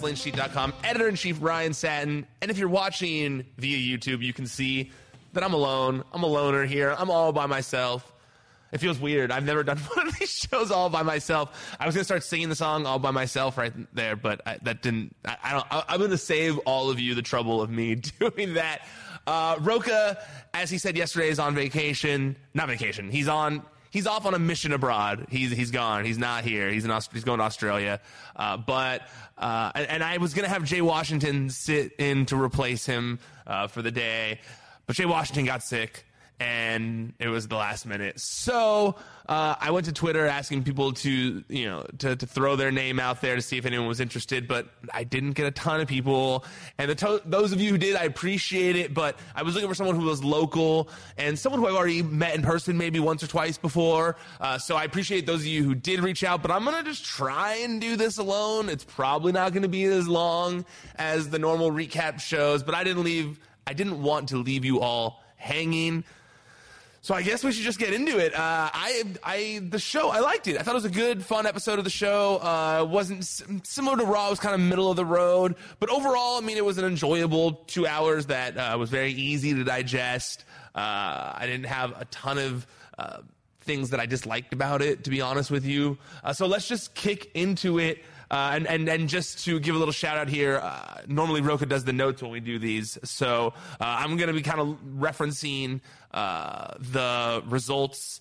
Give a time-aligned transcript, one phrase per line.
[0.00, 2.26] Host, ProWrestlingSheet.com, editor in chief Ryan Satin.
[2.40, 4.90] And if you're watching via YouTube, you can see
[5.32, 6.04] that I'm alone.
[6.12, 6.94] I'm a loner here.
[6.96, 8.10] I'm all by myself.
[8.72, 9.30] It feels weird.
[9.30, 11.76] I've never done one of these shows all by myself.
[11.78, 14.82] I was gonna start singing the song all by myself right there, but I, that
[14.82, 15.14] didn't.
[15.24, 15.66] I, I don't.
[15.70, 18.86] I, I'm gonna save all of you the trouble of me doing that.
[19.26, 20.18] Uh, Roca,
[20.52, 22.36] as he said yesterday, is on vacation.
[22.52, 23.10] Not vacation.
[23.10, 23.62] He's on
[23.94, 25.28] he's off on a mission abroad.
[25.30, 26.04] He's he's gone.
[26.04, 26.68] He's not here.
[26.68, 28.00] He's in Aust- he's going to Australia.
[28.36, 32.84] Uh, but uh, and, and I was gonna have Jay Washington sit in to replace
[32.84, 34.40] him uh, for the day,
[34.86, 36.04] but Jay Washington got sick.
[36.40, 38.96] And it was the last minute, so
[39.28, 42.98] uh, I went to Twitter asking people to, you know, to, to throw their name
[42.98, 44.48] out there to see if anyone was interested.
[44.48, 46.44] But I didn't get a ton of people,
[46.76, 48.92] and the to- those of you who did, I appreciate it.
[48.92, 52.34] But I was looking for someone who was local and someone who I've already met
[52.34, 54.16] in person, maybe once or twice before.
[54.40, 56.42] Uh, so I appreciate those of you who did reach out.
[56.42, 58.68] But I'm gonna just try and do this alone.
[58.68, 60.64] It's probably not gonna be as long
[60.96, 62.64] as the normal recap shows.
[62.64, 63.38] But I didn't leave.
[63.68, 66.04] I didn't want to leave you all hanging.
[67.04, 68.32] So I guess we should just get into it.
[68.32, 70.58] Uh, I, I, the show, I liked it.
[70.58, 72.38] I thought it was a good, fun episode of the show.
[72.38, 73.26] Uh, wasn't
[73.66, 74.28] similar to Raw.
[74.28, 76.86] It was kind of middle of the road, but overall, I mean, it was an
[76.86, 80.46] enjoyable two hours that uh, was very easy to digest.
[80.74, 82.66] Uh, I didn't have a ton of.
[82.98, 83.18] Uh,
[83.60, 85.96] things that I disliked about it, to be honest with you.
[86.22, 88.04] Uh, so let's just kick into it.
[88.30, 91.66] Uh, and, and, and just to give a little shout out here, uh, normally Roka
[91.66, 92.98] does the notes when we do these.
[93.04, 95.80] So uh, I'm going to be kind of referencing
[96.12, 98.20] uh, the results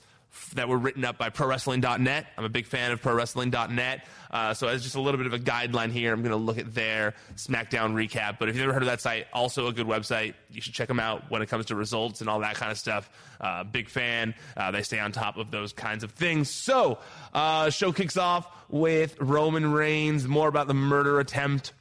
[0.55, 2.27] that were written up by ProWrestling.net.
[2.37, 4.07] I'm a big fan of ProWrestling.net.
[4.31, 6.57] Uh, so as just a little bit of a guideline here, I'm going to look
[6.57, 8.39] at their SmackDown recap.
[8.39, 10.33] But if you've never heard of that site, also a good website.
[10.51, 12.77] You should check them out when it comes to results and all that kind of
[12.77, 13.09] stuff.
[13.39, 14.33] Uh, big fan.
[14.57, 16.49] Uh, they stay on top of those kinds of things.
[16.49, 16.97] So
[17.33, 21.73] uh, show kicks off with Roman Reigns, more about the murder attempt.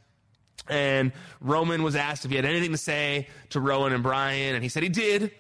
[0.68, 4.62] And Roman was asked if he had anything to say to Rowan and Brian, and
[4.62, 5.32] he said he did.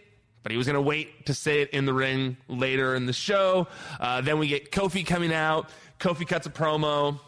[0.42, 3.12] But he was going to wait to say it in the ring later in the
[3.12, 3.68] show.
[4.00, 5.68] Uh, then we get Kofi coming out.
[5.98, 7.20] Kofi cuts a promo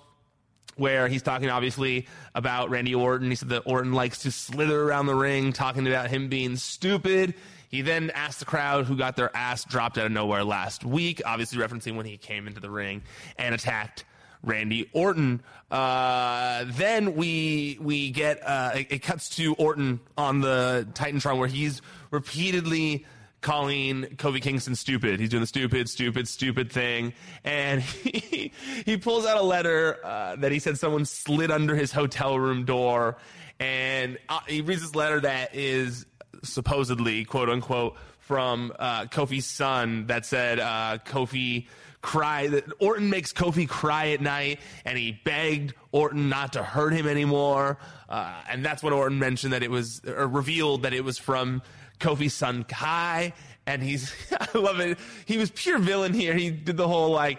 [0.77, 3.31] where he's talking obviously about Randy Orton.
[3.31, 7.35] He said that Orton likes to slither around the ring, talking about him being stupid.
[7.69, 11.23] He then asked the crowd who got their ass dropped out of nowhere last week,
[11.25, 13.03] obviously referencing when he came into the ring
[13.37, 14.05] and attacked
[14.45, 15.43] Randy Orton.
[15.71, 21.49] Uh, then we we get uh, it, it cuts to Orton on the Titantron where
[21.49, 21.83] he's
[22.15, 23.05] repeatedly
[23.43, 25.21] calling Kofi Kingston stupid.
[25.21, 27.13] He's doing the stupid, stupid, stupid thing.
[27.45, 28.53] And he,
[28.87, 32.65] he pulls out a letter uh, that he said someone slid under his hotel room
[32.65, 33.19] door.
[33.61, 36.07] And uh, he reads this letter that is
[36.43, 41.67] supposedly, quote unquote, from uh, Kofi's son that said uh, Kofi
[42.01, 46.93] cry that Orton makes Kofi cry at night, and he begged Orton not to hurt
[46.93, 47.79] him anymore.
[48.09, 51.63] Uh, and that's when Orton mentioned that it was or revealed that it was from
[52.05, 53.33] Kofi's son Kai,
[53.67, 54.99] and he's I love it.
[55.25, 56.35] He was pure villain here.
[56.35, 57.39] He did the whole like,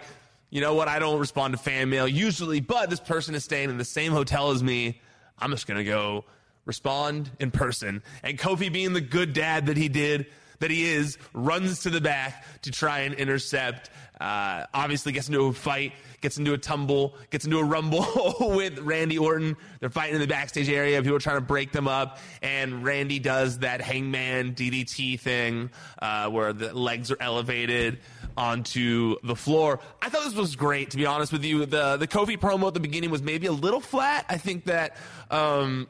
[0.50, 0.88] you know what?
[0.88, 4.12] I don't respond to fan mail usually, but this person is staying in the same
[4.12, 5.00] hotel as me.
[5.38, 6.24] I'm just gonna go
[6.64, 8.02] respond in person.
[8.24, 10.26] And Kofi, being the good dad that he did,
[10.58, 13.90] that he is, runs to the back to try and intercept.
[14.20, 15.92] Uh, obviously, gets into a fight,
[16.26, 18.04] gets into a tumble, gets into a rumble
[18.40, 19.56] with Randy Orton.
[19.78, 21.00] They're fighting in the backstage area.
[21.00, 25.70] People are trying to break them up, and Randy does that hangman DDT thing
[26.02, 28.00] uh, where the legs are elevated
[28.36, 29.78] onto the floor.
[30.02, 31.64] I thought this was great, to be honest with you.
[31.64, 34.26] The the Kofi promo at the beginning was maybe a little flat.
[34.28, 34.96] I think that.
[35.30, 35.86] Um,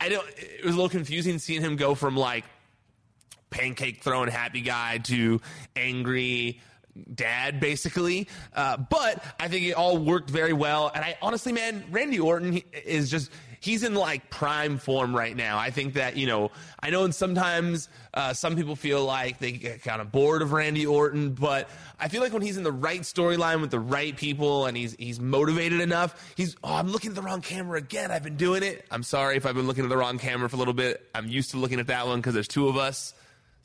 [0.00, 0.28] I don't.
[0.36, 2.44] It was a little confusing seeing him go from like
[3.50, 5.40] pancake throwing happy guy to
[5.74, 6.60] angry
[7.14, 8.28] dad, basically.
[8.54, 10.90] Uh, but I think it all worked very well.
[10.94, 13.30] And I honestly, man, Randy Orton is just.
[13.58, 15.58] He's in like prime form right now.
[15.58, 19.82] I think that, you know, I know sometimes uh, some people feel like they get
[19.82, 23.00] kind of bored of Randy Orton, but I feel like when he's in the right
[23.00, 27.16] storyline with the right people and he's he's motivated enough, he's oh, I'm looking at
[27.16, 28.12] the wrong camera again.
[28.12, 28.84] I've been doing it.
[28.90, 31.04] I'm sorry if I've been looking at the wrong camera for a little bit.
[31.12, 33.14] I'm used to looking at that one because there's two of us.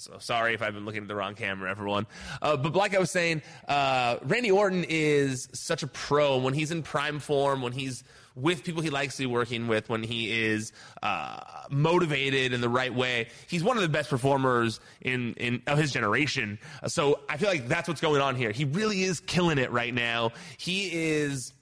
[0.02, 2.08] So sorry if I've been looking at the wrong camera, everyone.
[2.42, 6.72] Uh, but like I was saying, uh, Randy Orton is such a pro when he's
[6.72, 8.04] in prime form, when he's
[8.34, 10.72] with people he likes to be working with, when he is
[11.04, 11.40] uh,
[11.70, 13.28] motivated in the right way.
[13.48, 16.58] He's one of the best performers in, in of his generation.
[16.88, 18.50] So I feel like that's what's going on here.
[18.50, 20.32] He really is killing it right now.
[20.58, 21.54] He is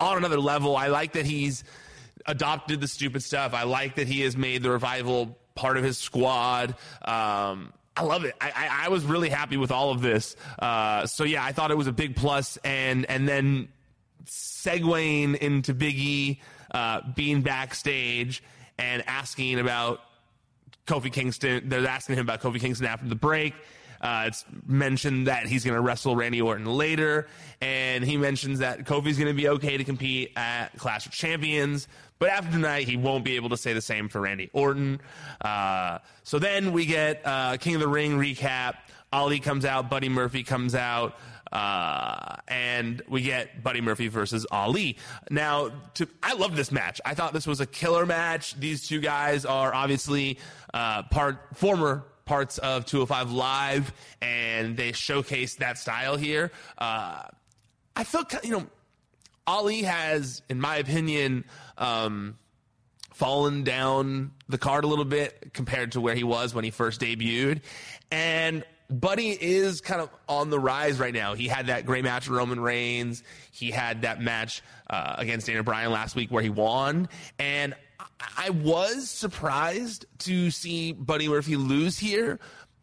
[0.00, 0.76] on another level.
[0.76, 1.62] I like that he's
[2.26, 3.54] adopted the stupid stuff.
[3.54, 6.70] I like that he has made the revival part of his squad.
[7.02, 8.34] Um, I love it.
[8.40, 10.36] I, I, I, was really happy with all of this.
[10.58, 13.68] Uh, so yeah, I thought it was a big plus, and and then
[14.24, 16.38] segueing into Biggie
[16.70, 18.42] uh, being backstage
[18.78, 20.00] and asking about
[20.86, 21.68] Kofi Kingston.
[21.68, 23.54] They're asking him about Kofi Kingston after the break.
[24.00, 27.26] Uh, it's mentioned that he's going to wrestle Randy Orton later,
[27.60, 31.86] and he mentions that Kofi's going to be okay to compete at Clash of Champions,
[32.18, 35.00] but after tonight, he won't be able to say the same for Randy Orton.
[35.40, 38.74] Uh, so then we get uh, King of the Ring recap.
[39.12, 41.16] Ali comes out, Buddy Murphy comes out,
[41.50, 44.98] uh, and we get Buddy Murphy versus Ali.
[45.30, 47.00] Now, to, I love this match.
[47.04, 48.54] I thought this was a killer match.
[48.54, 50.38] These two guys are obviously
[50.72, 53.92] uh, part former parts of 205 Live,
[54.22, 56.52] and they showcase that style here.
[56.78, 57.22] Uh,
[57.96, 58.66] I felt, you know,
[59.48, 61.44] Ali has, in my opinion,
[61.76, 62.38] um,
[63.14, 67.00] fallen down the card a little bit compared to where he was when he first
[67.00, 67.62] debuted.
[68.12, 71.34] And Buddy is kind of on the rise right now.
[71.34, 73.24] He had that great match with Roman Reigns.
[73.50, 77.08] He had that match uh, against Daniel Bryan last week where he won.
[77.40, 77.74] And
[78.36, 82.38] I was surprised to see Buddy Murphy lose here.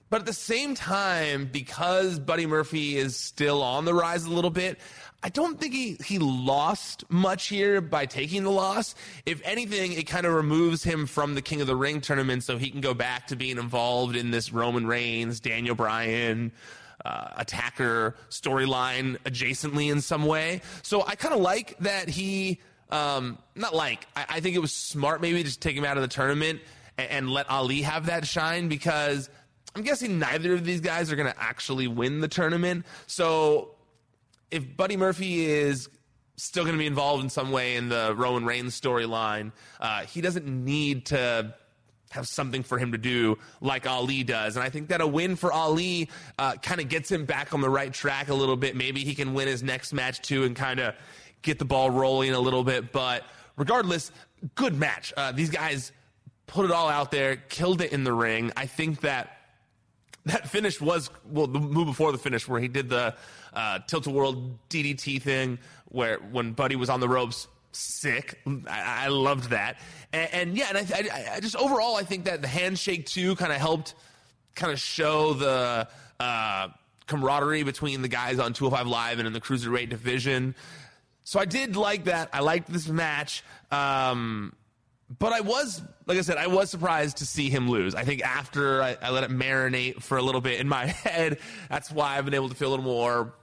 [0.09, 4.49] But at the same time, because Buddy Murphy is still on the rise a little
[4.49, 4.79] bit,
[5.21, 8.95] I don't think he, he lost much here by taking the loss.
[9.25, 12.57] If anything, it kind of removes him from the King of the Ring tournament so
[12.57, 16.53] he can go back to being involved in this Roman Reigns, Daniel Bryan,
[17.03, 20.61] uh, attacker storyline adjacently in some way.
[20.83, 22.59] So I kind of like that he,
[22.89, 26.01] um, not like, I, I, think it was smart maybe just take him out of
[26.01, 26.61] the tournament
[26.97, 29.29] and, and let Ali have that shine because
[29.75, 32.85] I'm guessing neither of these guys are going to actually win the tournament.
[33.05, 33.75] So
[34.49, 35.89] if Buddy Murphy is
[36.37, 39.51] still going to be involved in some way in the Roman Reigns storyline,
[39.81, 41.53] uh, he doesn't need to
[42.11, 44.55] have something for him to do like Ali does.
[44.55, 47.61] And I think that a win for Ali uh, kind of gets him back on
[47.61, 48.75] the right track a little bit.
[48.75, 50.95] Maybe he can win his next match too and kind of
[51.41, 52.91] get the ball rolling a little bit.
[52.91, 53.23] But
[53.55, 54.11] regardless,
[54.55, 55.13] good match.
[55.15, 55.91] Uh, these guys
[56.45, 58.51] put it all out there, killed it in the ring.
[58.55, 59.37] I think that
[60.25, 63.15] that finish was well the move before the finish where he did the
[63.53, 67.47] uh, tilt a world DDT thing where when Buddy was on the ropes.
[67.73, 68.39] Sick.
[68.67, 69.77] I, I loved that,
[70.11, 73.35] and, and yeah, and I, I, I, just overall I think that the handshake too
[73.35, 73.93] kind of helped,
[74.55, 75.87] kind of show the
[76.19, 76.69] uh,
[77.05, 80.55] camaraderie between the guys on 205 Live and in the cruiserweight division.
[81.27, 82.29] So I did like that.
[82.31, 83.43] I liked this match.
[83.69, 84.55] Um,
[85.19, 87.95] but I was, like I said, I was surprised to see him lose.
[87.95, 91.39] I think after I, I, let it marinate for a little bit in my head,
[91.69, 93.33] that's why I've been able to feel a little more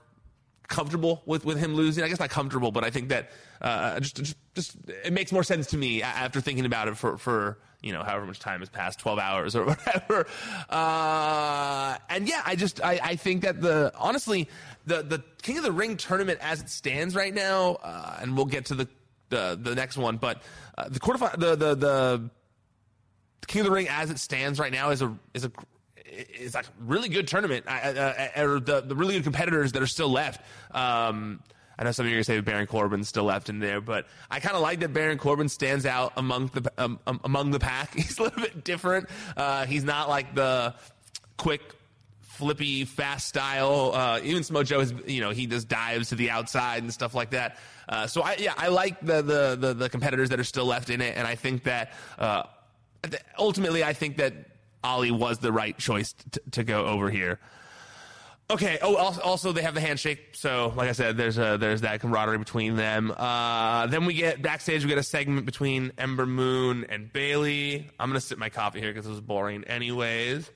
[0.67, 2.03] comfortable with, with him losing.
[2.03, 3.29] I guess not comfortable, but I think that
[3.61, 7.17] uh, just, just just it makes more sense to me after thinking about it for
[7.17, 10.25] for you know however much time has passed, twelve hours or whatever.
[10.69, 14.49] Uh, and yeah, I just I, I think that the honestly
[14.85, 18.45] the the King of the Ring tournament as it stands right now, uh, and we'll
[18.45, 18.87] get to the
[19.29, 20.43] the, the next one, but
[20.77, 22.29] uh, the quarterfinal the the the
[23.47, 25.51] King of the Ring as it stands right now is a is a
[26.07, 29.81] is like really good tournament, uh, uh, uh, or the, the really good competitors that
[29.81, 30.41] are still left.
[30.71, 31.41] Um,
[31.77, 33.81] I know some of you are going to say Baron Corbin's still left in there,
[33.81, 37.51] but I kind of like that Baron Corbin stands out among the um, um, among
[37.51, 37.93] the pack.
[37.95, 39.09] He's a little bit different.
[39.35, 40.73] Uh, he's not like the
[41.37, 41.61] quick,
[42.37, 43.91] flippy, fast style.
[43.93, 47.31] Uh, even Smojo is, you know, he just dives to the outside and stuff like
[47.31, 47.57] that.
[47.87, 50.89] Uh, so I, yeah, I like the, the, the the competitors that are still left
[50.89, 52.43] in it, and I think that uh,
[53.37, 54.33] ultimately, I think that
[54.83, 57.39] Ali was the right choice to, to go over here.
[58.49, 58.77] Okay.
[58.81, 60.29] Oh, also they have the handshake.
[60.33, 63.11] So, like I said, there's a there's that camaraderie between them.
[63.11, 64.83] Uh, then we get backstage.
[64.83, 67.89] We get a segment between Ember Moon and Bayley.
[67.99, 70.49] I'm gonna sip my coffee here because it was boring, anyways.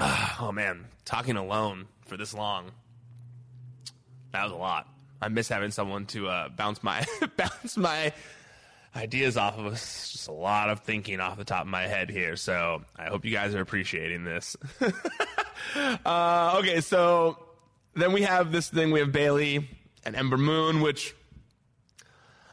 [0.00, 2.70] Oh man, talking alone for this long.
[4.32, 4.88] That was a lot.
[5.20, 7.04] I miss having someone to uh, bounce my
[7.36, 8.12] bounce my
[8.96, 10.12] ideas off of us.
[10.12, 12.36] Just a lot of thinking off the top of my head here.
[12.36, 14.56] So I hope you guys are appreciating this.
[16.06, 17.38] uh, okay, so
[17.94, 18.92] then we have this thing.
[18.92, 19.68] We have Bayley
[20.04, 21.14] and Ember Moon, which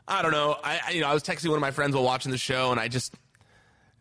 [0.08, 0.58] I don't know.
[0.62, 2.72] I, I you know I was texting one of my friends while watching the show,
[2.72, 3.14] and I just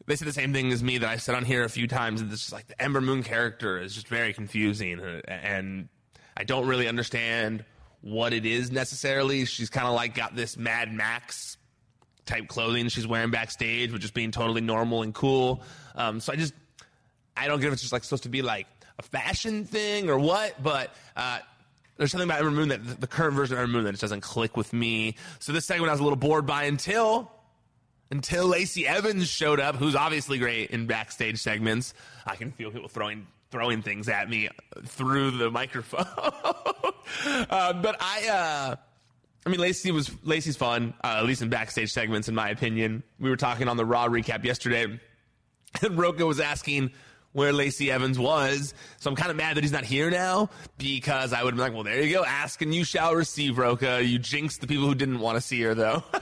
[0.06, 2.20] they said the same thing as me that I said on here a few times.
[2.20, 5.88] And it's just like the Ember Moon character is just very confusing, and
[6.36, 7.64] I don't really understand
[8.02, 9.44] what it is necessarily.
[9.44, 11.56] She's kind of like got this Mad Max
[12.24, 15.62] type clothing she's wearing backstage, with just being totally normal and cool.
[15.94, 16.54] Um, so I just,
[17.36, 18.66] I don't get if it's just like supposed to be like
[18.98, 21.38] a fashion thing or what, but uh,
[21.96, 24.20] there's something about Ember Moon that the current version of Ember Moon that just doesn't
[24.20, 25.16] click with me.
[25.38, 27.30] So this segment I was a little bored by until
[28.10, 31.94] until Lacey Evans showed up, who's obviously great in backstage segments.
[32.26, 34.48] I can feel people throwing throwing things at me
[34.84, 36.04] through the microphone.
[37.50, 38.76] uh, but I, uh,
[39.44, 43.02] I mean, Lacey was Lacey's fun, uh, at least in backstage segments, in my opinion.
[43.20, 44.98] We were talking on the Raw recap yesterday,
[45.82, 46.90] and Rocha was asking
[47.36, 48.72] where Lacey Evans was.
[48.98, 51.66] So I'm kind of mad that he's not here now because I would have been
[51.66, 52.24] like, well, there you go.
[52.24, 54.02] Ask and you shall receive, Rocha.
[54.02, 56.02] You jinxed the people who didn't want to see her, though.
[56.12, 56.18] uh,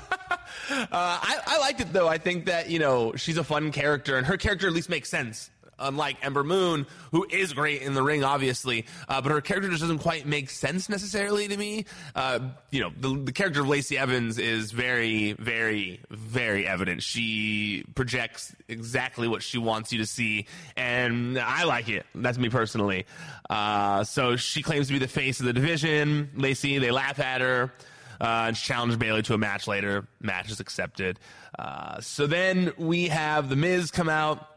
[0.91, 2.09] I, I liked it, though.
[2.09, 5.09] I think that, you know, she's a fun character, and her character at least makes
[5.09, 9.69] sense unlike Ember Moon, who is great in the ring, obviously, uh, but her character
[9.69, 11.85] just doesn't quite make sense necessarily to me.
[12.15, 12.41] Uh,
[12.71, 17.03] you know, the, the, character of Lacey Evans is very, very, very evident.
[17.03, 22.07] She projects exactly what she wants you to see, and I like it.
[22.15, 23.07] That's me personally.
[23.51, 26.31] Uh, so she claims to be the face of the division.
[26.35, 27.73] Lacey, they laugh at her.
[28.21, 30.07] Uh, and challenged Bayley to a match later.
[30.21, 31.19] Match is accepted.
[31.59, 34.54] Uh, so then we have The Miz come out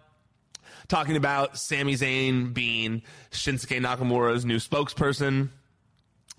[0.88, 3.02] talking about Sami Zayn being
[3.32, 5.50] Shinsuke Nakamura's new spokesperson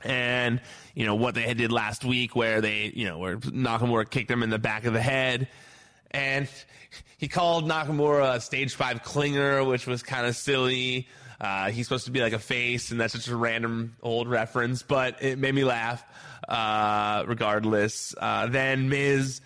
[0.05, 0.61] and
[0.95, 4.43] you know what they did last week where they you know where Nakamura kicked him
[4.43, 5.49] in the back of the head.
[6.11, 6.49] And
[7.19, 11.09] he called Nakamura a stage 5 clinger which was kind of silly.
[11.41, 14.83] Uh, he's supposed to be like a face and that's just a random old reference
[14.83, 16.05] but it made me laugh
[16.49, 18.15] uh, regardless.
[18.17, 19.41] Uh, then Miz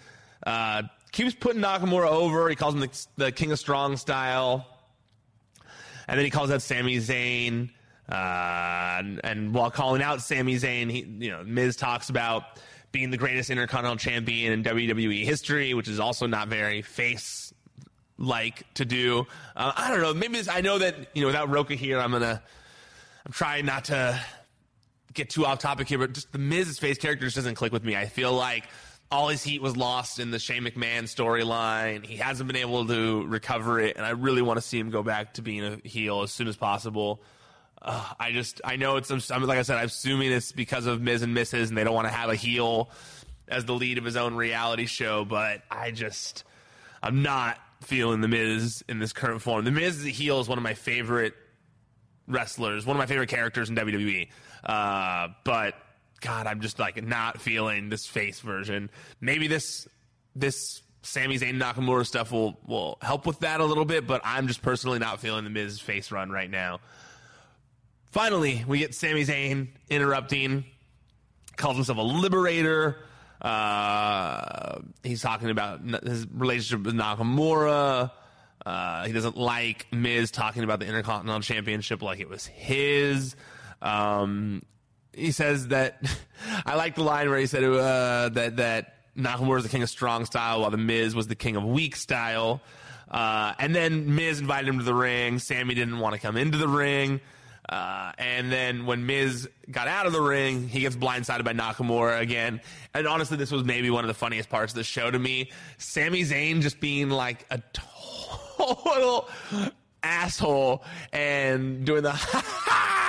[0.47, 2.49] uh, keeps putting Nakamura over.
[2.49, 4.67] He calls him the, the king of strong style
[6.09, 7.71] and then he calls out Sami Zayn.
[8.09, 13.11] Uh, and, and, while calling out Sami Zayn, he, you know, Miz talks about being
[13.11, 17.55] the greatest Intercontinental Champion in WWE history, which is also not very face
[18.19, 19.27] like to do.
[19.57, 20.15] Uh, I don't know.
[20.15, 22.43] Maybe I know that you know without Rocha here, I'm gonna.
[23.25, 24.21] I'm trying not to
[25.15, 27.85] get too off topic here, but just the Miz's face character just doesn't click with
[27.85, 27.97] me.
[27.97, 28.65] I feel like
[29.13, 32.05] all his heat was lost in the Shane McMahon storyline.
[32.05, 35.03] He hasn't been able to recover it, and I really want to see him go
[35.03, 37.23] back to being a heel as soon as possible.
[37.81, 41.03] Uh, I just, I know it's, I'm, like I said, I'm assuming it's because of
[41.03, 41.69] Miz and Mrs.
[41.69, 42.91] and they don't want to have a heel
[43.49, 46.45] as the lead of his own reality show, but I just,
[47.03, 49.67] I'm not feeling the Miz in this current form.
[49.67, 51.35] The Miz as a heel is one of my favorite
[52.27, 54.29] wrestlers, one of my favorite characters in WWE.
[54.65, 55.75] Uh, but
[56.23, 58.89] God, I'm just like not feeling this face version.
[59.21, 59.87] Maybe this
[60.35, 64.47] this Sami Zayn Nakamura stuff will will help with that a little bit, but I'm
[64.49, 66.81] just personally not feeling the Miz face run right now.
[68.13, 70.65] Finally, we get Sami Zayn interrupting,
[71.57, 72.99] calls himself a liberator.
[73.41, 78.13] Uh, he's talking about his relationship with Nakamura.
[78.65, 83.35] Uh, he doesn't like Miz talking about the Intercontinental Championship like it was his.
[83.81, 84.63] Um,
[85.15, 86.03] he says that
[86.67, 89.91] I like the line where he said uh, that that Nakamura was the king of
[89.91, 92.61] strong style, while the Miz was the king of weak style.
[93.11, 95.39] Uh, and then Miz invited him to the ring.
[95.39, 97.21] Sami didn't want to come into the ring.
[97.69, 102.21] Uh, and then when Miz got out of the ring, he gets blindsided by Nakamura
[102.21, 102.61] again.
[102.95, 105.51] And honestly, this was maybe one of the funniest parts of the show to me.
[105.79, 107.63] Sami Zayn just being like a
[108.59, 109.29] total
[110.03, 112.13] asshole and doing the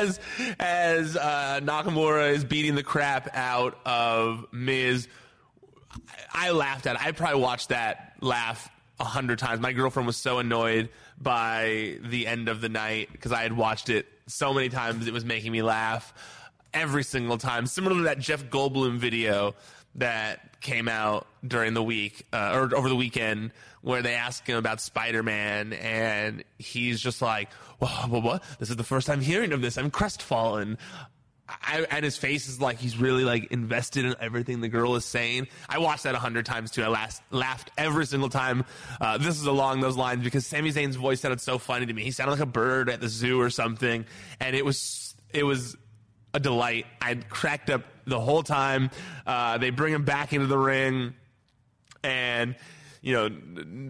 [0.00, 0.20] as
[0.58, 5.08] as uh, Nakamura is beating the crap out of Miz.
[6.32, 7.02] I laughed at it.
[7.04, 9.60] I probably watched that laugh a hundred times.
[9.60, 10.88] My girlfriend was so annoyed
[11.20, 15.06] by the end of the night because I had watched it so many times.
[15.06, 16.14] It was making me laugh
[16.72, 17.66] every single time.
[17.66, 19.54] Similar to that Jeff Goldblum video
[19.96, 24.56] that came out during the week uh, or over the weekend where they ask him
[24.56, 27.48] about Spider-Man and he's just like,
[27.80, 28.42] well, what?
[28.58, 29.78] This is the first time hearing of this.
[29.78, 30.76] I'm crestfallen.
[31.62, 35.04] I, and his face is like he's really like invested in everything the girl is
[35.04, 35.48] saying.
[35.68, 36.82] I watched that a hundred times too.
[36.82, 38.64] I last, laughed every single time.
[39.00, 42.04] Uh, this is along those lines because Sami Zayn's voice sounded so funny to me.
[42.04, 44.04] He sounded like a bird at the zoo or something,
[44.38, 45.76] and it was it was
[46.34, 46.86] a delight.
[47.00, 48.90] I cracked up the whole time.
[49.26, 51.14] Uh, they bring him back into the ring,
[52.04, 52.54] and
[53.00, 53.28] you know,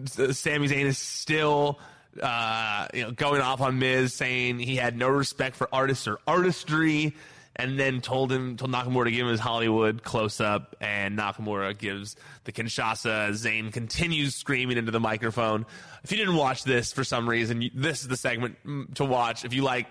[0.05, 1.79] Sami Zayn is still
[2.21, 6.19] uh, you know going off on Miz, saying he had no respect for artists or
[6.25, 7.15] artistry,
[7.55, 11.77] and then told him told Nakamura to give him his Hollywood close up, and Nakamura
[11.77, 13.31] gives the Kinshasa.
[13.31, 15.65] Zayn continues screaming into the microphone.
[16.03, 19.45] If you didn't watch this for some reason, this is the segment mm, to watch.
[19.45, 19.87] If you like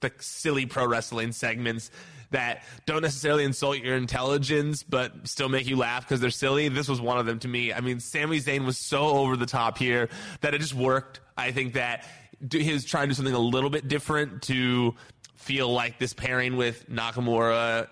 [0.00, 1.90] the silly pro wrestling segments
[2.30, 6.68] that don't necessarily insult your intelligence, but still make you laugh because they're silly.
[6.68, 7.72] This was one of them to me.
[7.72, 10.08] I mean, Sami Zayn was so over the top here
[10.40, 11.20] that it just worked.
[11.36, 12.04] I think that
[12.50, 14.94] his trying to do something a little bit different to
[15.34, 17.88] feel like this pairing with Nakamura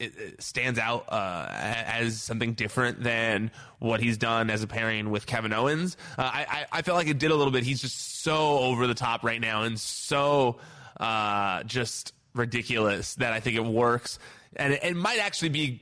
[0.00, 5.26] it, stands out uh, as something different than what he's done as a pairing with
[5.26, 5.96] Kevin Owens.
[6.18, 7.64] Uh, I, I, I felt like it did a little bit.
[7.64, 10.58] He's just so over the top right now and so
[10.98, 14.18] uh, just ridiculous that I think it works,
[14.56, 15.80] and it, it, might actually be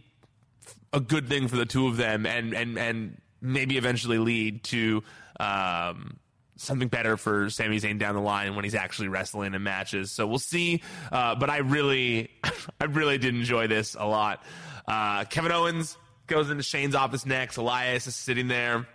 [0.92, 5.02] a good thing for the two of them, and and and maybe eventually lead to.
[5.40, 6.18] Um,
[6.56, 10.10] something better for Sami Zayn down the line when he's actually wrestling in matches.
[10.10, 10.82] So we'll see.
[11.10, 12.30] Uh, but I really,
[12.80, 14.42] I really did enjoy this a lot.
[14.86, 17.58] Uh, Kevin Owens goes into Shane's office next.
[17.58, 18.86] Elias is sitting there.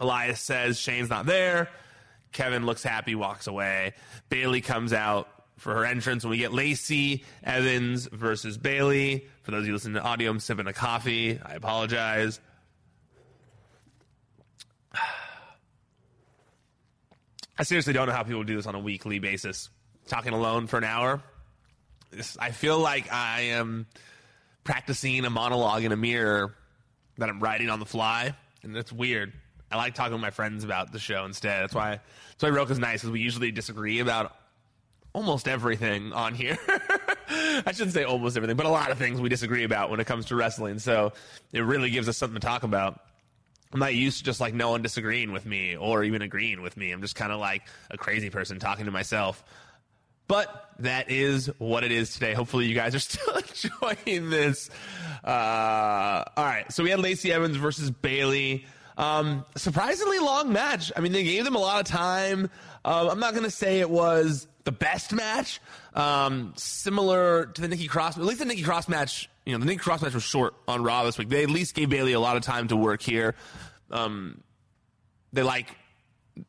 [0.00, 1.68] Elias says Shane's not there.
[2.32, 3.94] Kevin looks happy, walks away.
[4.28, 9.26] Bayley comes out for her entrance when we get Lacey Evans versus Bayley.
[9.42, 11.40] For those of you listening to audio, I'm sipping a coffee.
[11.42, 12.40] I apologize.
[17.58, 19.70] I seriously don't know how people do this on a weekly basis.
[20.08, 21.22] Talking alone for an hour.
[22.38, 23.86] I feel like I am
[24.62, 26.54] practicing a monologue in a mirror
[27.18, 29.32] that I'm writing on the fly, and it's weird.
[29.70, 31.62] I like talking with my friends about the show instead.
[31.62, 34.32] That's why that's why Roka's nice, because we usually disagree about
[35.16, 36.58] almost everything on here.
[37.28, 40.06] I shouldn't say almost everything, but a lot of things we disagree about when it
[40.06, 40.78] comes to wrestling.
[40.78, 41.14] So
[41.54, 43.00] it really gives us something to talk about.
[43.72, 46.76] I'm not used to just like no one disagreeing with me or even agreeing with
[46.76, 46.92] me.
[46.92, 49.42] I'm just kind of like a crazy person talking to myself.
[50.28, 52.34] But that is what it is today.
[52.34, 54.68] Hopefully, you guys are still enjoying this.
[55.24, 56.70] Uh, all right.
[56.70, 58.66] So we had Lacey Evans versus Bayley.
[58.98, 60.92] Um, surprisingly long match.
[60.94, 62.50] I mean, they gave them a lot of time.
[62.84, 65.60] Uh, I'm not going to say it was the best match.
[65.94, 69.30] Um, similar to the Nikki Cross, at least the Nikki Cross match.
[69.46, 71.30] You know, the Nikki Cross match was short on Raw this week.
[71.30, 73.36] They at least gave Bayley a lot of time to work here.
[73.90, 74.42] Um,
[75.32, 75.68] they like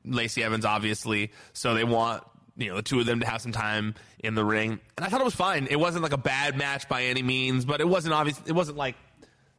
[0.04, 2.24] Lacey Evans, obviously, so they want
[2.58, 4.80] you know the two of them to have some time in the ring.
[4.98, 5.68] And I thought it was fine.
[5.70, 8.42] It wasn't like a bad match by any means, but it wasn't obvious.
[8.48, 8.96] It wasn't like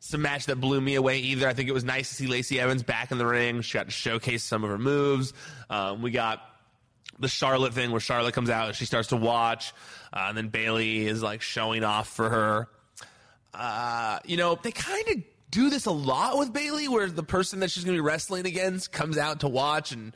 [0.00, 1.48] some match that blew me away either.
[1.48, 3.62] I think it was nice to see Lacey Evans back in the ring.
[3.62, 5.32] She got to showcase some of her moves.
[5.70, 6.42] Um, we got
[7.18, 9.72] the Charlotte thing where Charlotte comes out and she starts to watch,
[10.12, 12.68] uh, and then Bayley is like showing off for her.
[13.52, 15.16] Uh, you know, they kind of
[15.50, 18.46] do this a lot with Bayley, where the person that she's going to be wrestling
[18.46, 20.14] against comes out to watch, and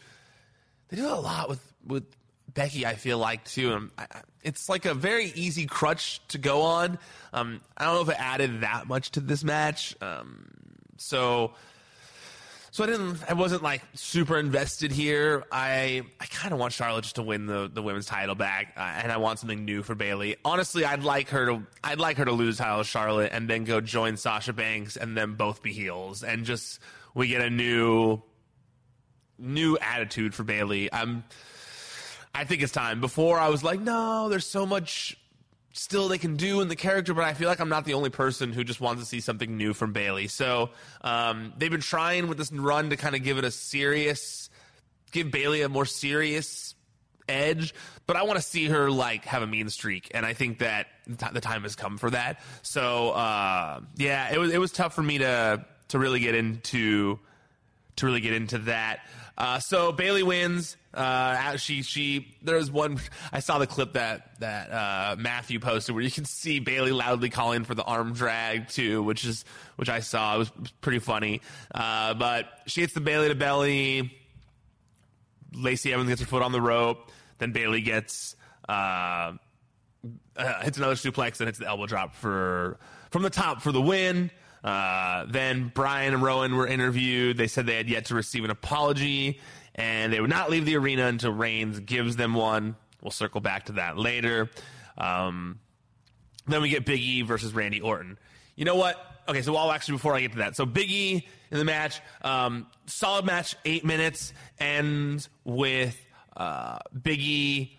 [0.88, 2.04] they do a lot with with
[2.52, 2.86] Becky.
[2.86, 4.06] I feel like too, and I,
[4.42, 6.98] it's like a very easy crutch to go on.
[7.32, 9.96] Um, I don't know if it added that much to this match.
[10.00, 10.50] Um,
[10.98, 11.52] so
[12.72, 13.18] so I didn't.
[13.28, 15.44] I wasn't like super invested here.
[15.52, 18.80] I I kind of want Charlotte just to win the, the women's title back, uh,
[18.80, 20.36] and I want something new for Bayley.
[20.42, 21.62] Honestly, I'd like her to.
[21.84, 25.34] I'd like her to lose title Charlotte and then go join Sasha Banks and then
[25.34, 26.80] both be heels and just
[27.14, 28.22] we get a new
[29.38, 30.90] new attitude for Bayley.
[30.90, 31.24] I'm.
[32.34, 33.02] I think it's time.
[33.02, 35.14] Before I was like, no, there's so much
[35.72, 38.10] still they can do in the character, but I feel like I'm not the only
[38.10, 40.28] person who just wants to see something new from Bayley.
[40.28, 44.50] So um, they've been trying with this run to kind of give it a serious,
[45.10, 46.74] give Bayley a more serious
[47.28, 47.74] edge.
[48.06, 50.88] But I want to see her like have a mean streak, and I think that
[51.06, 52.40] the time has come for that.
[52.62, 57.18] So uh, yeah, it was it was tough for me to to really get into
[57.96, 59.06] to really get into that.
[59.36, 60.76] Uh, so Bayley wins.
[60.92, 62.98] Uh, she she there was one
[63.32, 67.30] I saw the clip that that uh, Matthew posted where you can see Bayley loudly
[67.30, 69.44] calling for the arm drag too, which is
[69.76, 71.40] which I saw it was, pretty funny.
[71.74, 74.12] Uh, but she hits the Bayley to belly.
[75.54, 77.10] Lacey Evans gets her foot on the rope.
[77.38, 78.36] Then Bayley gets
[78.68, 79.32] uh,
[80.36, 82.78] uh, hits another suplex and hits the elbow drop for
[83.10, 84.30] from the top for the win.
[84.62, 87.36] Uh, then Brian and Rowan were interviewed.
[87.36, 89.40] They said they had yet to receive an apology
[89.74, 92.76] and they would not leave the arena until Reigns gives them one.
[93.00, 94.50] We'll circle back to that later.
[94.96, 95.58] Um,
[96.46, 98.18] then we get Big E versus Randy Orton.
[98.54, 98.96] You know what?
[99.28, 102.00] Okay, so I'll actually before I get to that, so Big E in the match,
[102.22, 105.96] um, solid match, eight minutes, ends with
[106.36, 107.78] uh, Big E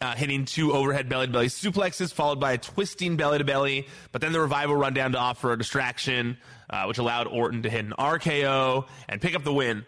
[0.00, 3.88] uh, hitting two overhead belly to belly suplexes, followed by a twisting belly to belly.
[4.12, 6.38] But then the revival run down to offer a distraction,
[6.70, 9.84] uh, which allowed Orton to hit an RKO and pick up the win.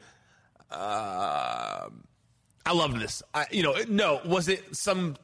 [0.71, 1.89] Uh,
[2.67, 3.23] I love this.
[3.35, 5.17] I, you know, no, was it some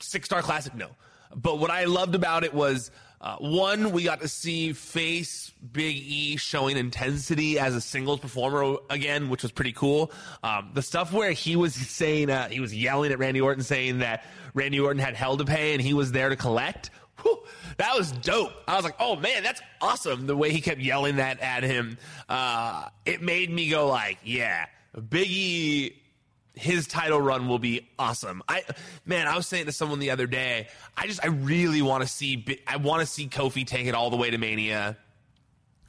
[0.00, 0.74] six star classic?
[0.74, 0.88] No.
[1.34, 2.90] But what I loved about it was
[3.24, 8.76] uh, one, we got to see face Big E showing intensity as a singles performer
[8.90, 10.12] again, which was pretty cool.
[10.42, 14.00] Um, the stuff where he was saying, uh, he was yelling at Randy Orton, saying
[14.00, 16.90] that Randy Orton had hell to pay and he was there to collect.
[17.22, 17.38] Whew,
[17.78, 18.52] that was dope.
[18.68, 20.26] I was like, oh man, that's awesome.
[20.26, 21.96] The way he kept yelling that at him,
[22.28, 25.94] uh, it made me go like, yeah, Biggie,
[26.54, 28.42] his title run will be awesome.
[28.48, 28.62] I,
[29.04, 32.08] man, I was saying to someone the other day, I just, I really want to
[32.08, 34.96] see, I want to see Kofi take it all the way to Mania,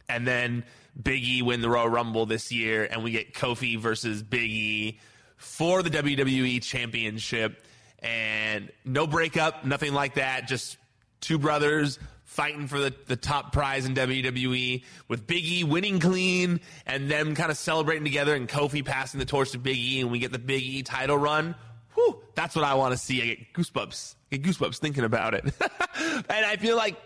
[0.09, 0.63] and then
[1.01, 4.99] Biggie win the Royal Rumble this year, and we get Kofi versus Biggie
[5.37, 7.63] for the WWE Championship,
[7.99, 10.77] and no breakup, nothing like that, just
[11.21, 11.99] two brothers
[12.35, 17.33] fighting for the, the top prize in WWE with Big E winning clean and them
[17.33, 20.31] kind of celebrating together and Kofi passing the torch to Big E and we get
[20.31, 21.55] the Big E title run.
[21.93, 23.21] Whew, that's what I want to see.
[23.21, 24.15] I get goosebumps.
[24.31, 25.45] I get goosebumps thinking about it.
[25.95, 26.97] and I feel like,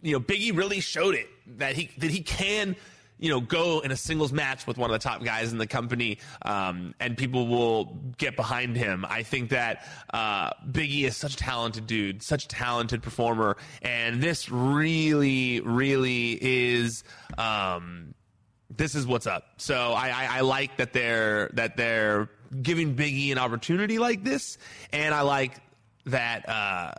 [0.00, 2.74] you know, Big E really showed it that he, that he can–
[3.18, 5.66] you know, go in a singles match with one of the top guys in the
[5.66, 9.04] company, um, and people will get behind him.
[9.08, 14.22] I think that uh, Biggie is such a talented dude, such a talented performer, and
[14.22, 17.04] this really, really is.
[17.36, 18.14] Um,
[18.70, 19.44] this is what's up.
[19.56, 22.28] So I, I, I like that they're that they're
[22.62, 24.58] giving Biggie an opportunity like this,
[24.92, 25.58] and I like
[26.06, 26.92] that uh,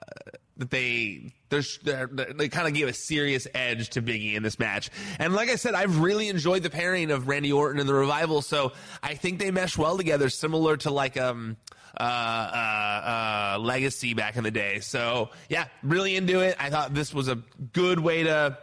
[0.58, 4.90] that they they're, they kind of gave a serious edge to Biggie in this match.
[5.18, 8.42] And like I said, I've really enjoyed the pairing of Randy Orton and the Revival.
[8.42, 11.58] So I think they mesh well together, similar to like um
[11.98, 14.80] uh, uh, uh, Legacy back in the day.
[14.80, 16.56] So yeah, really into it.
[16.60, 17.40] I thought this was a
[17.74, 18.58] good way to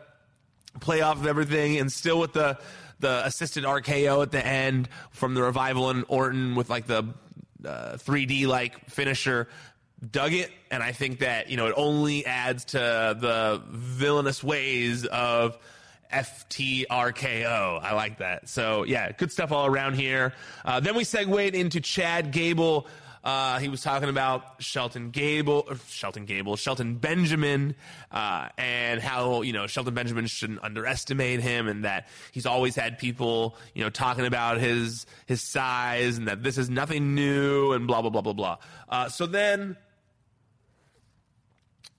[0.80, 2.58] play off of everything, and still with the
[3.00, 7.14] the assisted RKO at the end from the Revival and Orton with like the
[7.64, 9.48] uh, 3D like finisher
[10.10, 15.06] dug it, and I think that you know it only adds to the villainous ways
[15.06, 15.58] of
[16.12, 17.82] FTRKO.
[17.82, 18.48] I like that.
[18.48, 20.32] So yeah, good stuff all around here.
[20.64, 22.86] Uh, then we segued into Chad Gable.
[23.24, 27.74] Uh, he was talking about Shelton Gable, Shelton Gable, Shelton Benjamin,
[28.12, 32.98] uh, and how you know Shelton Benjamin shouldn't underestimate him, and that he's always had
[32.98, 37.88] people you know talking about his his size, and that this is nothing new, and
[37.88, 38.58] blah blah blah blah blah.
[38.88, 39.76] Uh, so then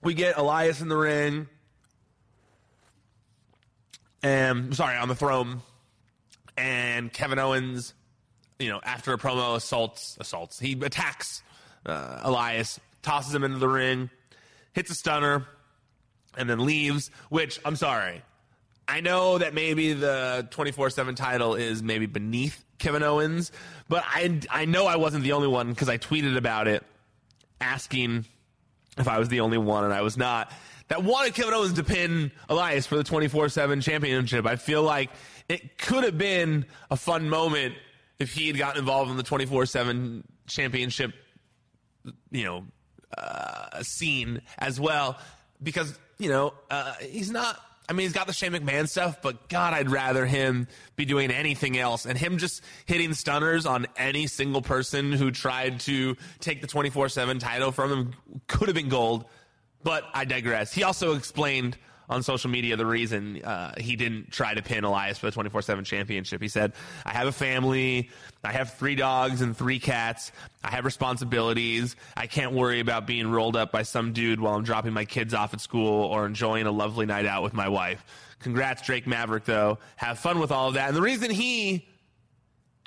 [0.02, 1.48] we get Elias in the ring.
[4.24, 5.62] And sorry, on the throne.
[6.58, 7.94] And Kevin Owens,
[8.60, 10.60] you know, after a promo assaults assaults.
[10.60, 11.44] He attacks
[11.86, 14.10] uh, Elias, tosses him into the ring,
[14.74, 15.46] hits a stunner,
[16.38, 18.24] and then leaves, which I'm sorry.
[18.88, 23.52] I know that maybe the 24 7 title is maybe beneath Kevin Owens,
[23.90, 26.84] but I, I know I wasn't the only one because I tweeted about it
[27.60, 28.26] asking
[29.00, 30.52] if I was the only one, and I was not.
[30.88, 34.46] That wanted Kevin Owens to pin Elias for the 24 7 championship.
[34.46, 35.10] I feel like
[35.50, 37.76] it could have been a fun moment
[38.20, 41.14] if he had gotten involved in the 24 7 championship,
[42.32, 42.66] you know,
[43.18, 45.18] uh, scene as well.
[45.62, 49.48] Because, you know, uh, he's not I mean, he's got the Shane McMahon stuff, but
[49.48, 52.06] God, I'd rather him be doing anything else.
[52.06, 57.08] And him just hitting stunners on any single person who tried to take the 24
[57.10, 58.14] 7 title from him
[58.48, 59.26] could have been gold.
[59.84, 60.74] But I digress.
[60.74, 61.78] He also explained
[62.10, 65.62] on social media the reason uh, he didn't try to pin Elias for the 24
[65.62, 66.42] 7 championship.
[66.42, 66.74] He said,
[67.06, 68.10] I have a family.
[68.44, 70.32] I have three dogs and three cats.
[70.64, 71.96] I have responsibilities.
[72.16, 75.34] I can't worry about being rolled up by some dude while I'm dropping my kids
[75.34, 78.04] off at school or enjoying a lovely night out with my wife.
[78.40, 79.80] Congrats, Drake Maverick, though.
[79.96, 80.90] Have fun with all of that.
[80.90, 81.88] And the reason he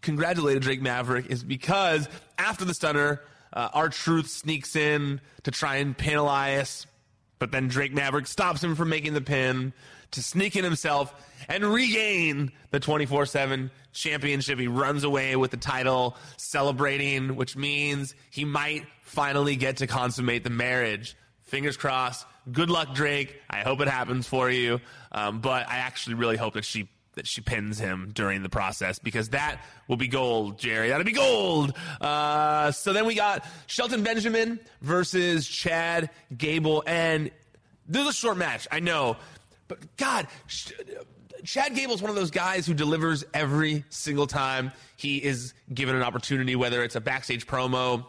[0.00, 3.20] congratulated Drake Maverick is because after the stunner,
[3.52, 6.86] uh, R-Truth sneaks in to try and pin Elias
[7.40, 9.72] but then Drake Maverick stops him from making the pin
[10.12, 11.12] to sneak in himself
[11.48, 14.58] and regain the 24 7 championship.
[14.60, 20.44] He runs away with the title, celebrating, which means he might finally get to consummate
[20.44, 21.16] the marriage.
[21.40, 22.26] Fingers crossed.
[22.52, 23.40] Good luck, Drake.
[23.48, 24.80] I hope it happens for you.
[25.10, 26.88] Um, but I actually really hope that she
[27.20, 30.88] that she pins him during the process because that will be gold, Jerry.
[30.88, 31.74] That'll be gold.
[32.00, 37.30] Uh, so then we got Shelton Benjamin versus Chad Gable, and
[37.86, 39.18] this is a short match, I know,
[39.68, 40.28] but God.
[41.44, 45.96] Chad Gable is one of those guys who delivers every single time he is given
[45.96, 48.06] an opportunity, whether it's a backstage promo,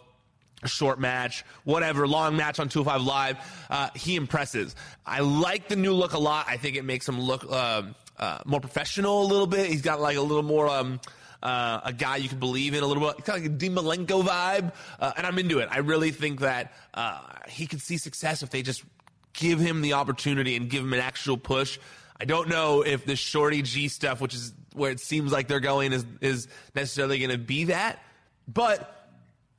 [0.63, 3.65] a short match, whatever, long match on 205 Live.
[3.69, 4.75] Uh, he impresses.
[5.05, 6.45] I like the new look a lot.
[6.47, 7.83] I think it makes him look uh,
[8.21, 9.69] uh, more professional a little bit.
[9.69, 10.69] He's got like a little more.
[10.69, 10.99] Um,
[11.43, 13.73] uh, a guy you can believe in a little bit, kind of like a Dean
[13.73, 15.69] Malenko vibe, uh, and I'm into it.
[15.71, 18.83] I really think that uh, he could see success if they just
[19.33, 21.79] give him the opportunity and give him an actual push.
[22.19, 25.59] I don't know if the Shorty G stuff, which is where it seems like they're
[25.59, 27.97] going, is is necessarily going to be that,
[28.47, 29.09] but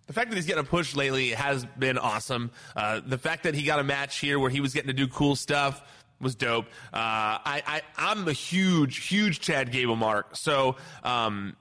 [0.06, 2.50] the fact that he's getting a push lately has been awesome.
[2.76, 5.08] Uh, the fact that he got a match here where he was getting to do
[5.08, 5.82] cool stuff
[6.22, 6.66] was dope.
[6.92, 10.36] Uh, I, I, am a huge, huge Chad Gable mark.
[10.36, 11.56] So, um,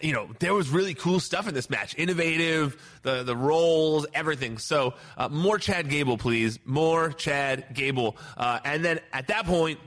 [0.00, 1.94] you know, there was really cool stuff in this match.
[1.98, 4.58] Innovative, the the rolls, everything.
[4.58, 6.58] So, uh, more Chad Gable, please.
[6.64, 8.16] More Chad Gable.
[8.36, 9.80] Uh, and then at that point,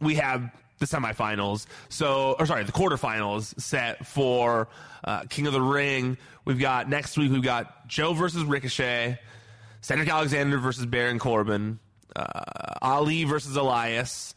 [0.00, 1.66] we have the semifinals.
[1.88, 4.68] So, or sorry, the quarterfinals set for
[5.04, 6.16] uh, King of the Ring.
[6.44, 7.30] We've got next week.
[7.30, 9.18] We've got Joe versus Ricochet,
[9.80, 11.78] Cedric Alexander versus Baron Corbin,
[12.16, 14.34] uh, Ali versus Elias,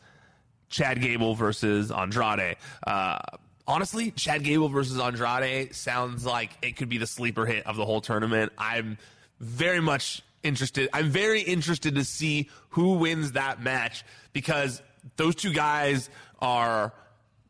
[0.70, 2.58] Chad Gable versus Andrade.
[2.86, 3.20] Uh,
[3.68, 7.86] honestly, Chad Gable versus Andrade sounds like it could be the sleeper hit of the
[7.86, 8.52] whole tournament.
[8.58, 8.98] I'm
[9.40, 10.90] very much interested.
[10.94, 14.82] I'm very interested to see who wins that match because
[15.16, 16.10] those two guys
[16.40, 16.94] are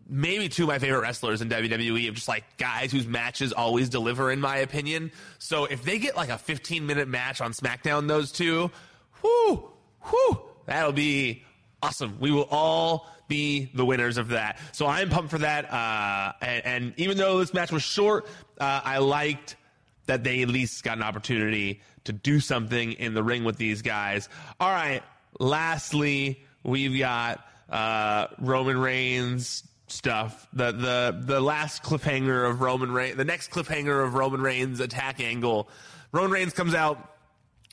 [0.10, 3.90] maybe two of my favorite wrestlers in WWE of just like guys whose matches always
[3.90, 5.12] deliver, in my opinion.
[5.38, 8.72] So if they get like a 15 minute match on SmackDown, those two,
[9.22, 9.70] whoo,
[10.12, 11.44] whoo, that'll be
[11.82, 12.18] awesome.
[12.20, 14.60] We will all be the winners of that.
[14.72, 15.72] So I'm pumped for that.
[15.72, 18.26] Uh, and, and, even though this match was short,
[18.60, 19.56] uh, I liked
[20.06, 23.82] that they at least got an opportunity to do something in the ring with these
[23.82, 24.30] guys.
[24.60, 25.04] All right.
[25.40, 30.48] Lastly, we've got uh, Roman Reigns stuff.
[30.54, 35.20] The the the last cliffhanger of Roman Reigns, the next cliffhanger of Roman Reigns attack
[35.20, 35.70] angle.
[36.12, 37.17] Roman Reigns comes out,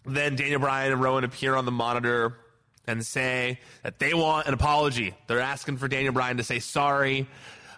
[0.05, 2.37] then Daniel Bryan and Rowan appear on the monitor
[2.87, 5.15] and say that they want an apology.
[5.27, 7.27] They're asking for Daniel Bryan to say sorry.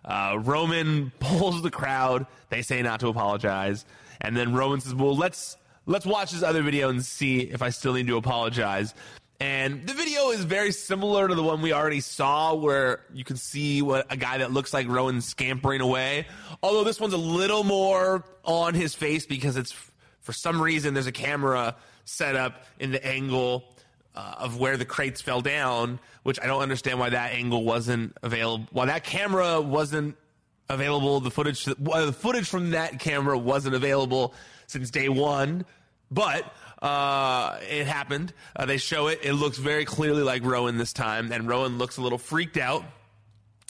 [0.05, 2.27] Uh, Roman pulls the crowd.
[2.49, 3.85] They say not to apologize,
[4.21, 7.71] and then Roman says, "Well, let's let's watch this other video and see if I
[7.71, 8.95] still need to apologize."
[9.39, 13.37] And the video is very similar to the one we already saw, where you can
[13.37, 16.27] see what a guy that looks like Rowan scampering away.
[16.63, 19.75] Although this one's a little more on his face because it's
[20.21, 23.65] for some reason there's a camera set up in the angle
[24.15, 28.17] uh, of where the crates fell down, which I don't understand why that angle wasn't
[28.23, 28.67] available.
[28.71, 30.17] Why that camera wasn't
[30.71, 31.21] available.
[31.21, 34.33] The footage, well, the footage from that camera wasn't available
[34.67, 35.67] since day one.
[36.11, 38.33] But uh, it happened.
[38.55, 39.21] Uh, they show it.
[39.23, 42.85] It looks very clearly like Rowan this time, and Rowan looks a little freaked out.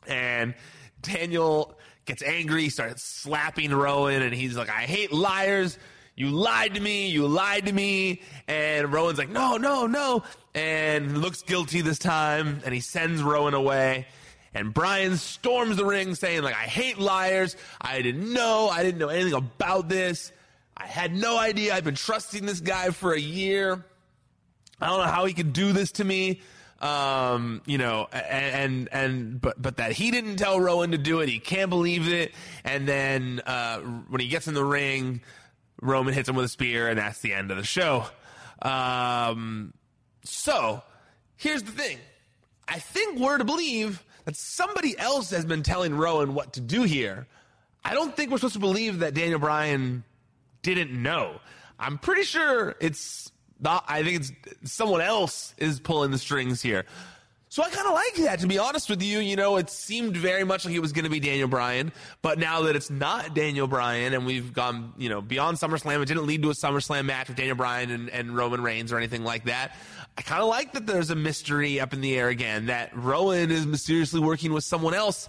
[0.06, 0.54] And
[1.00, 5.78] Daniel gets angry, starts slapping Rowan, and he's like, "I hate liars.
[6.16, 7.08] You lied to me.
[7.08, 8.22] You lied to me.
[8.48, 10.22] And Rowan's like, no, no, no.
[10.54, 12.62] And looks guilty this time.
[12.64, 14.06] And he sends Rowan away.
[14.54, 17.56] And Brian storms the ring saying, like, I hate liars.
[17.78, 18.68] I didn't know.
[18.68, 20.32] I didn't know anything about this.
[20.74, 21.74] I had no idea.
[21.74, 23.84] I've been trusting this guy for a year.
[24.80, 26.40] I don't know how he could do this to me.
[26.80, 31.20] Um, you know, and, and, and, but, but that he didn't tell Rowan to do
[31.20, 31.28] it.
[31.28, 32.32] He can't believe it.
[32.64, 35.20] And then, uh, when he gets in the ring,
[35.80, 38.06] Roman hits him with a spear, and that's the end of the show.
[38.62, 39.74] Um,
[40.24, 40.82] so
[41.36, 41.98] here's the thing.
[42.68, 46.82] I think we're to believe that somebody else has been telling Rowan what to do
[46.82, 47.26] here.
[47.84, 50.02] I don't think we're supposed to believe that Daniel Bryan
[50.62, 51.40] didn't know.
[51.78, 56.84] I'm pretty sure it's not, I think it's someone else is pulling the strings here.
[57.56, 59.18] So I kind of like that, to be honest with you.
[59.18, 61.90] You know, it seemed very much like it was going to be Daniel Bryan,
[62.20, 66.04] but now that it's not Daniel Bryan and we've gone, you know, beyond SummerSlam, it
[66.04, 69.24] didn't lead to a SummerSlam match with Daniel Bryan and, and Roman Reigns or anything
[69.24, 69.74] like that.
[70.18, 73.50] I kind of like that there's a mystery up in the air again, that Rowan
[73.50, 75.26] is mysteriously working with someone else.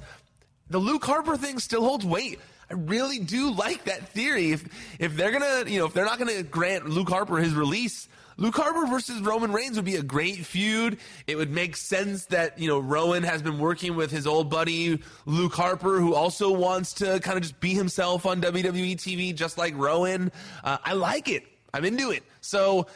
[0.70, 2.42] The Luke Harper thing still holds weight.
[2.70, 4.52] I really do like that theory.
[4.52, 4.66] If
[5.00, 8.56] if they're gonna, you know, if they're not gonna grant Luke Harper his release, Luke
[8.56, 11.00] Harper versus Roman Reigns would be a great feud.
[11.26, 15.02] It would make sense that, you know, Rowan has been working with his old buddy,
[15.26, 19.58] Luke Harper, who also wants to kind of just be himself on WWE TV, just
[19.58, 20.32] like Rowan.
[20.63, 21.45] Uh, I like it.
[21.73, 22.23] I'm into it.
[22.41, 22.88] So,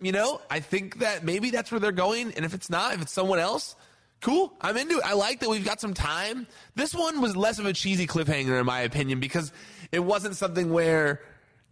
[0.00, 2.32] you know, I think that maybe that's where they're going.
[2.34, 3.74] And if it's not, if it's someone else,
[4.20, 4.52] cool.
[4.60, 5.04] I'm into it.
[5.04, 6.46] I like that we've got some time.
[6.76, 9.52] This one was less of a cheesy cliffhanger, in my opinion, because
[9.90, 11.20] it wasn't something where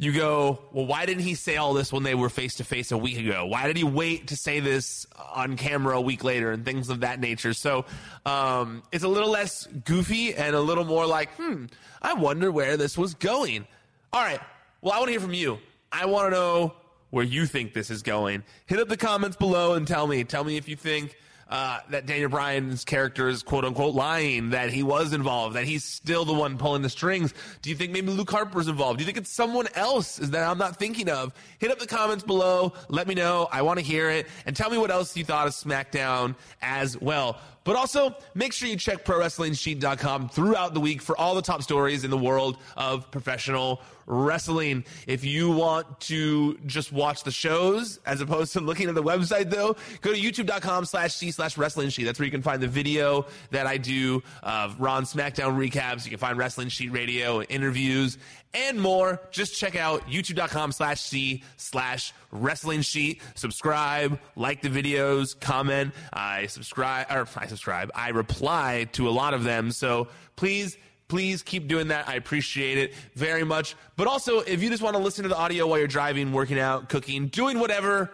[0.01, 2.93] you go, well, why didn't he say all this when they were face to face
[2.93, 3.47] a week ago?
[3.47, 7.01] Why did he wait to say this on camera a week later and things of
[7.01, 7.53] that nature?
[7.53, 7.85] So
[8.25, 11.67] um, it's a little less goofy and a little more like, hmm,
[12.01, 13.67] I wonder where this was going.
[14.13, 14.41] All right.
[14.81, 15.59] Well, I want to hear from you.
[15.91, 16.75] I want to know
[17.11, 18.45] where you think this is going.
[18.67, 20.23] Hit up the comments below and tell me.
[20.23, 21.17] Tell me if you think
[21.49, 25.85] uh, that Daniel Bryan's character is quote unquote lying, that he was involved, that he's
[25.85, 27.33] still the one pulling the strings?
[27.63, 28.99] Do you think maybe Luke Harper's involved?
[28.99, 31.33] Do you think it's someone else that I'm not thinking of?
[31.59, 32.75] Hit up the comments below.
[32.89, 33.49] Let me know.
[33.51, 34.27] I want to hear it.
[34.47, 37.39] And tell me what else you thought of SmackDown as well.
[37.69, 42.03] But also, make sure you check ProWrestlingSheet.com throughout the week for all the top stories
[42.03, 44.87] in the world of professional wrestling.
[45.07, 49.51] If you want to just watch the shows as opposed to looking at the website,
[49.51, 52.05] though, go to youtube.com slash C slash Wrestling Sheet.
[52.05, 56.07] That's where you can find the video that I do of Ron SmackDown recaps.
[56.07, 58.17] You can find Wrestling Sheet Radio, interviews,
[58.55, 59.21] and more.
[59.31, 63.21] Just check out youtube.com slash C slash Wrestling Sheet.
[63.35, 65.95] Subscribe, like the videos, comment.
[66.13, 67.91] I subscribe, or I subscribe.
[67.95, 69.71] I reply to a lot of them.
[69.71, 70.77] So please,
[71.09, 72.09] please keep doing that.
[72.09, 73.77] I appreciate it very much.
[73.97, 76.59] But also, if you just want to listen to the audio while you're driving, working
[76.59, 78.11] out, cooking, doing whatever,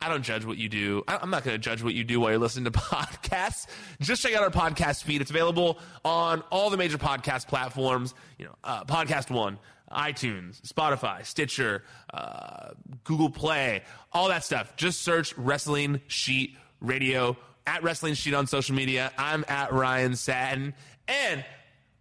[0.00, 1.02] I don't judge what you do.
[1.08, 3.66] I'm not going to judge what you do while you're listening to podcasts.
[4.00, 5.20] Just check out our podcast feed.
[5.20, 8.14] It's available on all the major podcast platforms.
[8.38, 9.58] You know, uh, Podcast One,
[9.92, 12.70] iTunes, Spotify, Stitcher, uh,
[13.04, 14.76] Google Play, all that stuff.
[14.76, 19.12] Just search Wrestling Sheet Radio at Wrestling Sheet on social media.
[19.18, 20.74] I'm at Ryan Satin.
[21.06, 21.44] And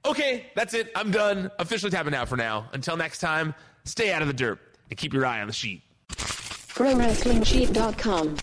[0.05, 0.91] okay, that's it.
[0.95, 1.51] I'm done.
[1.59, 2.69] Officially tapping out for now.
[2.73, 3.53] Until next time,
[3.85, 5.83] stay out of the dirt and keep your eye on the sheet.
[6.09, 8.37] ProWrestlingSheet.com.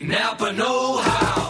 [0.00, 1.23] Napa Know How.